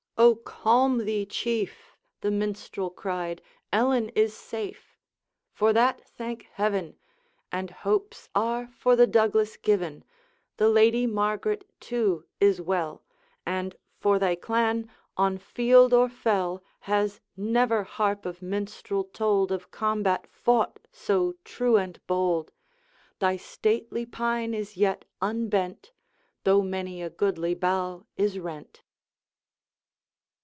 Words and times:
'O, 0.17 0.35
calm 0.35 0.99
thee, 0.99 1.25
Chief!' 1.25 1.95
the 2.19 2.29
Minstrel 2.29 2.91
cried, 2.91 3.41
'Ellen 3.73 4.09
is 4.09 4.35
safe!' 4.37 4.95
'For 5.51 5.73
that 5.73 6.07
thank 6.09 6.43
Heaven!' 6.53 6.99
'And 7.51 7.71
hopes 7.71 8.29
are 8.35 8.67
for 8.67 8.95
the 8.95 9.07
Douglas 9.07 9.57
given; 9.57 10.03
The 10.57 10.69
Lady 10.69 11.07
Margaret, 11.07 11.67
too, 11.79 12.23
is 12.39 12.61
well; 12.61 13.01
And, 13.47 13.75
for 13.97 14.19
thy 14.19 14.35
clan, 14.35 14.91
on 15.17 15.39
field 15.39 15.91
or 15.91 16.07
fell, 16.07 16.61
Has 16.81 17.19
never 17.35 17.83
harp 17.83 18.23
of 18.27 18.43
minstrel 18.43 19.05
told 19.05 19.51
Of 19.51 19.71
combat 19.71 20.27
fought 20.29 20.77
so 20.91 21.33
true 21.43 21.77
and 21.77 21.99
bold. 22.05 22.51
Thy 23.17 23.37
stately 23.37 24.05
Pine 24.05 24.53
is 24.53 24.77
yet 24.77 25.03
unbent, 25.19 25.93
Though 26.43 26.61
many 26.61 27.01
a 27.01 27.09
goodly 27.09 27.55
bough 27.55 28.05
is 28.17 28.37
rent.' 28.37 28.83